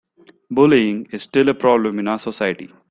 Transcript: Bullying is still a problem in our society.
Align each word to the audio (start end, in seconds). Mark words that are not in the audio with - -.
Bullying 0.49 1.05
is 1.11 1.21
still 1.21 1.49
a 1.49 1.53
problem 1.53 1.99
in 1.99 2.07
our 2.07 2.17
society. 2.17 2.73